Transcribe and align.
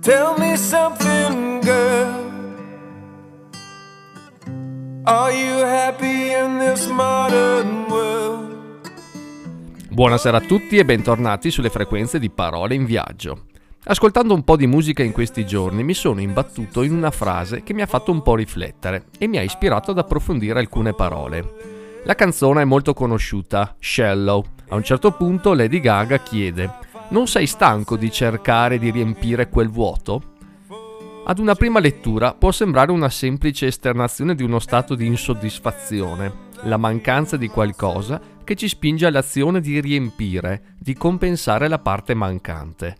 Tell 0.00 0.34
me 0.38 0.56
something, 0.56 1.60
girl. 1.60 2.26
Are 5.04 5.32
you 5.32 5.64
happy 5.64 6.32
in 6.32 6.58
this 6.58 6.86
modern 6.86 7.86
world? 7.88 8.90
Buonasera 9.90 10.36
a 10.36 10.40
tutti 10.40 10.78
e 10.78 10.84
bentornati 10.84 11.50
sulle 11.50 11.68
frequenze 11.68 12.20
di 12.20 12.30
Parole 12.30 12.76
in 12.76 12.84
Viaggio. 12.84 13.46
Ascoltando 13.84 14.34
un 14.34 14.44
po' 14.44 14.56
di 14.56 14.68
musica 14.68 15.02
in 15.02 15.10
questi 15.10 15.44
giorni 15.44 15.82
mi 15.82 15.94
sono 15.94 16.20
imbattuto 16.20 16.82
in 16.82 16.92
una 16.92 17.10
frase 17.10 17.64
che 17.64 17.74
mi 17.74 17.82
ha 17.82 17.86
fatto 17.86 18.12
un 18.12 18.22
po' 18.22 18.36
riflettere 18.36 19.06
e 19.18 19.26
mi 19.26 19.38
ha 19.38 19.42
ispirato 19.42 19.90
ad 19.90 19.98
approfondire 19.98 20.60
alcune 20.60 20.92
parole. 20.92 21.76
La 22.04 22.14
canzone 22.14 22.62
è 22.62 22.64
molto 22.64 22.94
conosciuta, 22.94 23.74
Shallow. 23.80 24.44
A 24.68 24.76
un 24.76 24.84
certo 24.84 25.10
punto 25.10 25.54
Lady 25.54 25.80
Gaga 25.80 26.18
chiede: 26.18 26.70
Non 27.10 27.26
sei 27.26 27.46
stanco 27.46 27.96
di 27.96 28.10
cercare 28.10 28.78
di 28.78 28.90
riempire 28.90 29.48
quel 29.48 29.70
vuoto? 29.70 30.34
Ad 31.24 31.38
una 31.38 31.54
prima 31.54 31.80
lettura 31.80 32.34
può 32.34 32.52
sembrare 32.52 32.90
una 32.90 33.08
semplice 33.08 33.66
esternazione 33.66 34.34
di 34.34 34.42
uno 34.42 34.58
stato 34.58 34.94
di 34.94 35.06
insoddisfazione, 35.06 36.46
la 36.64 36.76
mancanza 36.76 37.38
di 37.38 37.48
qualcosa 37.48 38.20
che 38.44 38.54
ci 38.56 38.68
spinge 38.68 39.06
all'azione 39.06 39.60
di 39.60 39.80
riempire, 39.80 40.74
di 40.78 40.92
compensare 40.92 41.66
la 41.66 41.78
parte 41.78 42.12
mancante. 42.12 42.96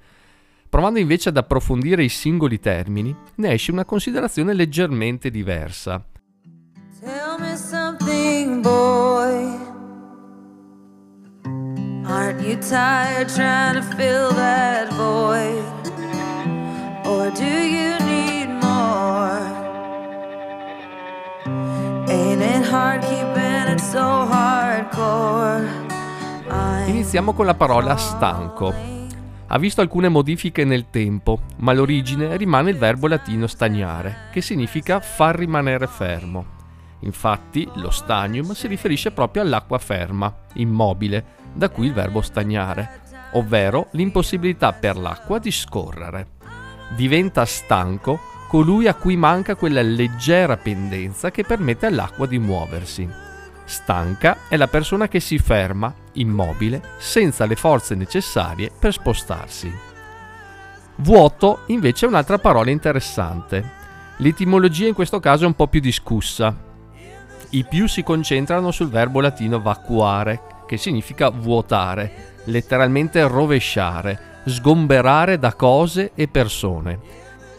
Provando 0.71 0.99
invece 0.99 1.29
ad 1.29 1.37
approfondire 1.37 2.03
i 2.03 2.09
singoli 2.09 2.59
termini, 2.61 3.15
ne 3.37 3.53
esce 3.53 3.73
una 3.73 3.85
considerazione 3.85 4.55
leggermente 4.55 5.31
diversa. 5.31 6.03
You 12.49 12.57
tired 12.57 13.29
trying 13.29 13.75
to 13.75 13.83
fill 13.83 14.33
that 14.33 14.91
void? 14.95 15.63
Or 17.05 17.31
do 17.31 17.45
you 17.45 17.99
need 18.07 18.49
more? 18.49 19.39
Ain't 22.09 22.41
it 22.41 22.65
hard 22.65 23.03
keeping 23.03 23.69
it 23.71 23.81
so 23.81 24.27
hardcore? 24.27 25.87
Iniziamo 26.87 27.35
con 27.35 27.45
la 27.45 27.55
parola 27.55 27.97
stanco. 27.97 28.73
Ha 29.51 29.59
visto 29.59 29.83
alcune 29.83 30.09
modifiche 30.09 30.65
nel 30.65 30.87
tempo, 30.89 31.41
ma 31.57 31.75
l'origine 31.75 32.35
rimane 32.37 32.71
il 32.71 32.79
verbo 32.79 33.09
latino 33.09 33.47
stagnare, 33.47 34.29
che 34.33 34.41
significa 34.41 35.01
far 35.01 35.37
rimanere 35.37 35.87
fermo. 35.87 36.58
Infatti, 37.01 37.69
lo 37.75 37.91
stagnium 37.91 38.53
si 38.53 38.67
riferisce 38.67 39.13
proprio 39.13 39.43
all'acqua 39.43 39.79
ferma, 39.79 40.35
immobile, 40.55 41.37
da 41.53 41.69
cui 41.69 41.87
il 41.87 41.93
verbo 41.93 42.21
stagnare, 42.21 43.03
ovvero 43.33 43.89
l'impossibilità 43.93 44.73
per 44.73 44.97
l'acqua 44.97 45.39
di 45.39 45.51
scorrere. 45.51 46.37
Diventa 46.95 47.45
stanco 47.45 48.19
colui 48.49 48.89
a 48.89 48.95
cui 48.95 49.17
manca 49.17 49.55
quella 49.57 49.83
leggera 49.83 50.57
pendenza 50.57 51.31
che 51.31 51.45
permette 51.45 51.87
all'acqua 51.87 52.27
di 52.27 52.39
muoversi. 52.39 53.09
Stanca 53.65 54.39
è 54.49 54.57
la 54.57 54.69
persona 54.69 55.09
che 55.09 55.21
si 55.21 55.39
ferma, 55.39 55.95
immobile, 56.15 56.81
senza 56.97 57.45
le 57.45 57.57
forze 57.57 57.95
necessarie 57.95 58.71
per 58.77 58.95
spostarsi. 58.95 59.71
Vuoto 60.97 61.61
invece 61.67 62.07
è 62.07 62.09
un'altra 62.09 62.39
parola 62.39 62.71
interessante. 62.71 63.77
L'etimologia 64.17 64.89
in 64.89 64.95
questo 64.95 65.21
caso 65.21 65.45
è 65.45 65.47
un 65.47 65.55
po' 65.55 65.69
più 65.69 65.81
discussa. 65.81 66.68
I 67.51 67.65
più 67.65 67.89
si 67.89 68.03
concentrano 68.03 68.71
sul 68.71 68.91
verbo 68.91 69.21
latino 69.21 69.59
vacuare, 69.59 70.43
che 70.67 70.77
significa 70.77 71.31
vuotare, 71.31 72.35
letteralmente 72.45 73.27
rovesciare, 73.27 74.43
sgomberare 74.45 75.39
da 75.39 75.55
cose 75.55 76.11
e 76.15 76.29
persone. 76.29 76.99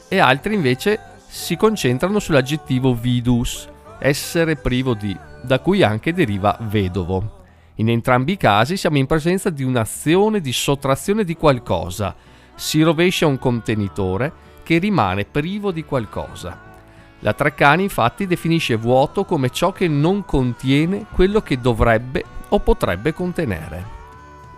E 0.08 0.20
altri 0.20 0.54
invece 0.54 1.00
si 1.28 1.58
concentrano 1.58 2.20
sull'aggettivo 2.20 2.94
vidus, 2.94 3.68
essere 3.98 4.58
privo 4.58 4.94
di, 4.94 5.18
da 5.42 5.60
cui 5.60 5.82
anche 5.82 6.14
deriva 6.14 6.56
vedovo. 6.62 7.38
In 7.76 7.90
entrambi 7.90 8.34
i 8.34 8.38
casi 8.38 8.78
siamo 8.78 8.98
in 8.98 9.08
presenza 9.08 9.50
di 9.50 9.64
un'azione 9.64 10.40
di 10.40 10.54
sottrazione 10.54 11.24
di 11.24 11.36
qualcosa. 11.36 12.14
Si 12.54 12.84
rovescia 12.84 13.26
un 13.26 13.40
contenitore 13.40 14.32
che 14.62 14.78
rimane 14.78 15.26
privo 15.26 15.72
di 15.72 15.84
qualcosa. 15.84 16.69
La 17.20 17.34
Treccani 17.34 17.84
infatti 17.84 18.28
definisce 18.28 18.76
vuoto 18.76 19.26
come 19.26 19.50
ciò 19.50 19.72
che 19.72 19.88
non 19.88 20.24
contiene 20.24 21.06
quello 21.12 21.42
che 21.42 21.60
dovrebbe 21.60 22.24
o 22.50 22.60
potrebbe 22.60 23.14
contenere. 23.14 23.98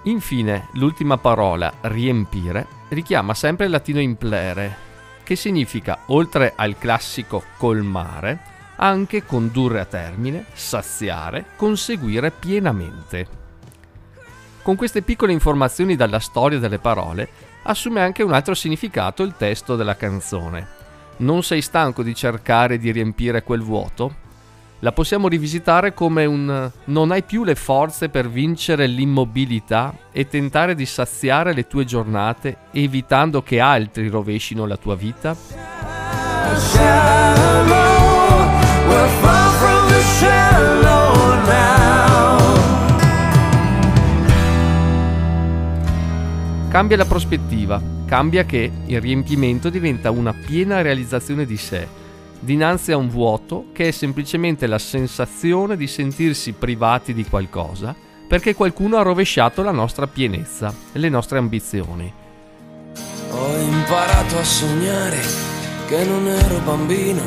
Infine, 0.04 0.68
l'ultima 0.74 1.18
parola, 1.18 1.74
riempire, 1.82 2.68
richiama 2.90 3.34
sempre 3.34 3.66
il 3.66 3.72
latino 3.72 4.00
implere, 4.00 4.90
che 5.24 5.36
significa, 5.36 6.00
oltre 6.08 6.54
al 6.56 6.78
classico 6.78 7.44
colmare, 7.58 8.40
anche 8.78 9.26
condurre 9.26 9.80
a 9.80 9.86
termine, 9.86 10.46
saziare, 10.54 11.46
conseguire 11.56 12.32
pienamente. 12.32 13.40
Con 14.62 14.76
queste 14.76 15.02
piccole 15.02 15.32
informazioni 15.32 15.96
dalla 15.96 16.20
storia 16.20 16.60
delle 16.60 16.80
parole, 16.80 17.30
assume 17.64 18.02
anche 18.02 18.24
un 18.24 18.34
altro 18.34 18.54
significato 18.54 19.24
il 19.24 19.36
testo 19.38 19.76
della 19.76 19.96
canzone. 19.96 20.81
Non 21.22 21.44
sei 21.44 21.62
stanco 21.62 22.02
di 22.02 22.16
cercare 22.16 22.80
di 22.80 22.92
riempire 22.92 23.44
quel 23.44 23.62
vuoto? 23.62 24.16
La 24.80 24.92
possiamo 24.92 25.28
rivisitare 25.28 25.94
come 25.94 26.26
un 26.26 26.72
non 26.86 27.12
hai 27.12 27.22
più 27.22 27.44
le 27.44 27.54
forze 27.54 28.10
per 28.10 28.28
vincere 28.28 28.88
l'immobilità 28.88 29.96
e 30.12 30.28
tentare 30.28 30.74
di 30.74 30.88
saziare 30.88 31.54
le 31.54 31.68
tue 31.68 31.86
giornate 31.86 32.58
evitando 32.72 33.44
che 33.44 33.60
altri 33.60 34.08
rovescino 34.08 34.66
la 34.66 34.78
tua 34.78 34.96
vita? 34.96 35.36
Shallow, 36.56 38.02
Cambia 46.72 46.96
la 46.96 47.06
prospettiva, 47.06 47.82
cambia 48.06 48.46
che 48.46 48.72
il 48.86 49.02
riempimento 49.02 49.70
diventa 49.70 50.10
una 50.10 50.34
piena 50.34 50.82
realizzazione 50.82 51.46
di 51.46 51.58
sé, 51.58 51.86
dinanzi 52.40 52.94
a 52.94 52.98
un 52.98 53.10
vuoto 53.10 53.66
che 53.74 53.90
è 53.90 53.92
semplicemente 53.92 54.68
la 54.68 54.80
sensazione 54.80 55.76
di 55.76 55.86
sentirsi 55.86 56.54
privati 56.54 57.14
di 57.14 57.26
qualcosa 57.26 57.94
perché 58.26 58.56
qualcuno 58.56 58.96
ha 58.96 59.02
rovesciato 59.02 59.64
la 59.64 59.72
nostra 59.72 60.08
pienezza, 60.08 60.74
le 60.94 61.10
nostre 61.10 61.40
ambizioni. 61.40 62.14
Ho 63.32 63.58
imparato 63.58 64.38
a 64.38 64.44
sognare 64.46 65.20
che 65.88 66.06
non 66.06 66.26
ero 66.26 66.58
bambino, 66.60 67.22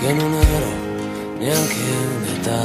che 0.00 0.10
non 0.14 0.32
ero 0.32 1.36
neanche 1.38 1.76
un'età. 2.16 2.62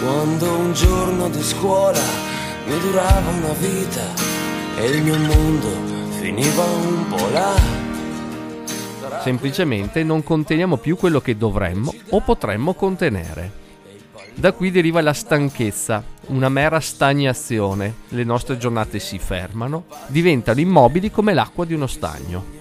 Quando 0.00 0.58
un 0.58 0.72
giorno 0.74 1.28
di 1.28 1.42
scuola 1.42 2.28
mi 2.68 2.78
durava 2.78 3.30
una 3.30 3.52
vita 3.54 4.27
e 4.80 4.86
il 4.86 5.02
mio 5.02 5.18
mondo 5.18 5.68
finiva 6.20 6.64
un 6.64 7.06
po' 7.08 7.28
là. 7.30 7.56
Semplicemente 9.22 10.04
non 10.04 10.22
conteniamo 10.22 10.76
più 10.76 10.96
quello 10.96 11.20
che 11.20 11.36
dovremmo 11.36 11.92
o 12.10 12.20
potremmo 12.20 12.74
contenere. 12.74 13.66
Da 14.34 14.52
qui 14.52 14.70
deriva 14.70 15.00
la 15.00 15.12
stanchezza, 15.12 16.04
una 16.26 16.48
mera 16.48 16.78
stagnazione. 16.78 17.94
Le 18.10 18.22
nostre 18.22 18.56
giornate 18.56 19.00
si 19.00 19.18
fermano, 19.18 19.86
diventano 20.06 20.60
immobili 20.60 21.10
come 21.10 21.34
l'acqua 21.34 21.64
di 21.64 21.74
uno 21.74 21.88
stagno. 21.88 22.56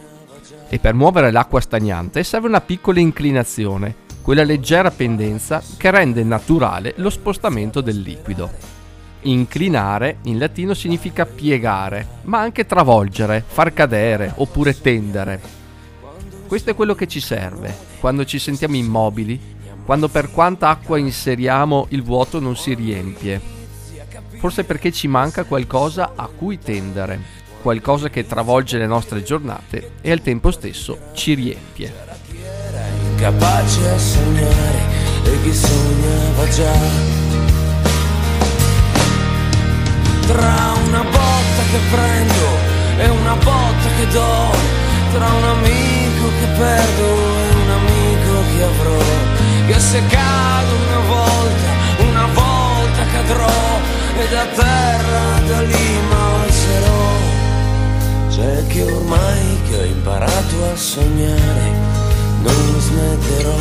E 0.70 0.80
per 0.80 0.96
muovere 0.96 1.32
l'acqua 1.32 1.62
stagnante 1.62 2.24
serve 2.24 2.48
una 2.48 2.62
piccola 2.62 3.00
inclinazione, 3.00 3.94
quella 4.24 4.44
leggera 4.44 4.90
pendenza 4.90 5.62
che 5.78 5.92
rende 5.92 6.24
naturale 6.24 6.96
lo 6.98 7.12
spostamento 7.12 7.80
del 7.80 8.00
liquido. 8.00 8.77
Inclinare 9.28 10.20
in 10.24 10.38
latino 10.38 10.74
significa 10.74 11.26
piegare, 11.26 12.20
ma 12.24 12.40
anche 12.40 12.66
travolgere, 12.66 13.44
far 13.46 13.74
cadere 13.74 14.32
oppure 14.38 14.80
tendere. 14.80 15.42
Questo 16.48 16.70
è 16.70 16.76
quello 16.76 16.96
che 16.96 17.08
ci 17.08 17.20
serve 17.20 17.76
quando 18.00 18.24
ci 18.24 18.40
sentiamo 18.40 18.78
immobili, 18.78 19.38
quando 19.84 20.08
per 20.08 20.32
quanta 20.32 20.70
acqua 20.70 20.98
inseriamo 20.98 21.88
il 21.90 22.04
vuoto 22.04 22.40
non 22.40 22.56
si 22.56 22.74
riempie. 22.74 23.42
Forse 24.38 24.64
perché 24.64 24.94
ci 24.94 25.10
manca 25.10 25.44
qualcosa 25.44 26.14
a 26.16 26.28
cui 26.28 26.58
tendere, 26.58 27.20
qualcosa 27.62 28.10
che 28.10 28.26
travolge 28.26 28.78
le 28.78 28.88
nostre 28.88 29.24
giornate 29.24 29.96
e 30.00 30.10
al 30.10 30.22
tempo 30.22 30.52
stesso 30.52 31.10
ci 31.12 31.34
riempie. 31.34 31.94
Era 32.70 32.88
incapace 32.88 33.90
a 33.90 33.98
sognare 33.98 34.80
e 35.26 35.42
chi 35.42 35.54
sognava 35.54 36.48
già. 36.48 37.17
Tra 40.28 40.74
una 40.86 41.04
botta 41.04 41.62
che 41.72 41.80
prendo 41.90 42.48
e 42.98 43.08
una 43.08 43.36
botta 43.36 43.88
che 43.98 44.08
do, 44.12 44.52
tra 45.14 45.26
un 45.26 45.44
amico 45.44 46.28
che 46.40 46.48
perdo 46.58 47.04
e 47.04 47.56
un 47.56 47.70
amico 47.70 48.44
che 48.52 48.64
avrò, 48.64 48.98
che 49.68 49.80
se 49.80 50.02
cado 50.08 50.76
una 50.76 51.00
volta, 51.08 51.70
una 52.10 52.28
volta 52.34 53.06
cadrò 53.12 53.80
e 54.20 54.28
da 54.30 54.46
terra 54.48 55.40
da 55.48 55.62
lì 55.62 56.00
m'alzerò. 56.10 57.06
C'è 58.30 58.68
che 58.68 58.84
ormai 58.84 59.58
che 59.70 59.78
ho 59.78 59.84
imparato 59.84 60.72
a 60.72 60.76
sognare, 60.76 61.72
non 62.42 62.80
smetterò. 62.80 63.58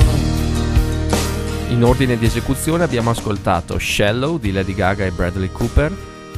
In 1.68 1.84
ordine 1.84 2.18
di 2.18 2.26
esecuzione 2.26 2.84
abbiamo 2.84 3.10
ascoltato 3.10 3.78
Shallow 3.78 4.38
di 4.38 4.50
Lady 4.50 4.74
Gaga 4.74 5.04
e 5.04 5.10
Bradley 5.10 5.50
Cooper, 5.52 5.92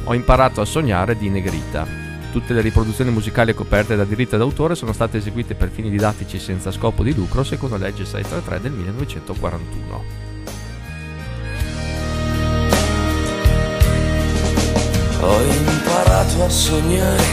Ho 0.09 0.15
imparato 0.15 0.59
a 0.59 0.65
sognare 0.65 1.15
di 1.15 1.29
Negrita. 1.29 1.85
Tutte 2.31 2.53
le 2.53 2.61
riproduzioni 2.61 3.11
musicali 3.11 3.53
coperte 3.53 3.95
da 3.95 4.05
diritto 4.05 4.37
d'autore 4.37 4.73
sono 4.73 4.91
state 4.91 5.17
eseguite 5.17 5.53
per 5.53 5.69
fini 5.69 5.91
didattici 5.91 6.39
senza 6.39 6.71
scopo 6.71 7.03
di 7.03 7.13
lucro 7.13 7.43
secondo 7.43 7.77
legge 7.77 8.05
633 8.05 8.59
del 8.59 8.71
1941. 8.71 10.03
Ho 15.21 15.41
imparato 15.43 16.43
a 16.43 16.49
sognare 16.49 17.23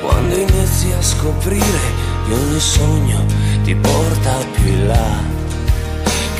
quando 0.00 0.34
inizi 0.34 0.90
a 0.90 1.02
scoprire 1.02 1.80
che 2.26 2.34
ogni 2.34 2.58
sogno 2.58 3.24
ti 3.62 3.72
porta 3.76 4.34
più 4.50 4.66
in 4.66 4.86
là. 4.88 5.34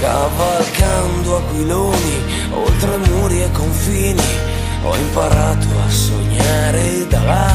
Cavalcando 0.00 1.36
aquiloni 1.36 2.34
oltre 2.50 2.96
muri 2.96 3.40
e 3.40 3.50
confini, 3.52 4.55
ho 4.86 4.96
imparato 4.96 5.66
a 5.84 5.90
sognare 5.90 7.06
da 7.08 7.22
là. 7.22 7.54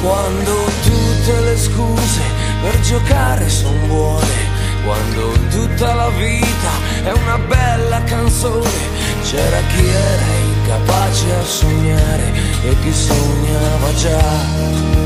Quando 0.00 0.52
tutte 0.82 1.40
le 1.40 1.56
scuse 1.58 2.22
per 2.62 2.78
giocare 2.80 3.48
son 3.48 3.88
buone, 3.88 4.36
quando 4.84 5.32
tutta 5.50 5.94
la 5.94 6.08
vita 6.10 6.72
è 7.02 7.12
una 7.12 7.38
bella 7.38 8.02
canzone, 8.04 8.70
c'era 9.24 9.60
chi 9.74 9.86
era 9.86 10.30
incapace 10.52 11.32
a 11.34 11.44
sognare 11.44 12.32
e 12.62 12.76
chi 12.80 12.92
sognava 12.92 13.94
già. 13.94 14.97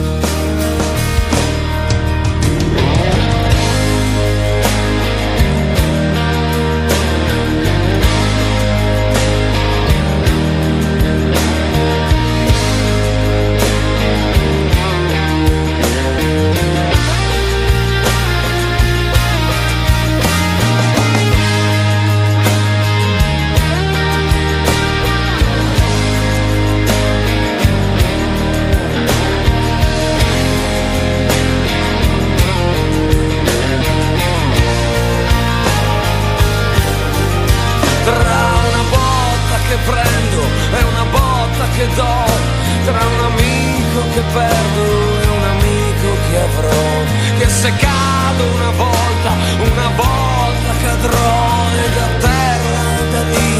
Se 47.63 47.71
cado 47.77 48.45
una 48.59 48.71
volta, 48.85 49.31
una 49.71 49.89
volta 49.95 50.71
cadrò 50.83 51.69
E 51.83 51.87
da 51.97 52.09
terra 52.27 52.85
da 53.13 53.23
lì 53.31 53.51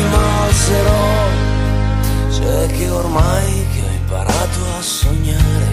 C'è 2.35 2.67
che 2.77 2.91
ormai 2.91 3.67
che 3.73 3.81
ho 3.81 3.93
imparato 4.03 4.61
a 4.77 4.83
sognare 4.83 5.69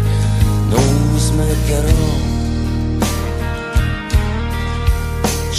Non 0.69 1.17
smetterò 1.17 2.37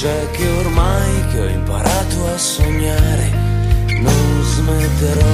C'è 0.00 0.30
che 0.30 0.48
ormai 0.48 1.26
che 1.30 1.40
ho 1.40 1.48
imparato 1.48 2.26
a 2.32 2.38
sognare, 2.38 3.30
non 4.00 4.42
smetterò. 4.42 5.29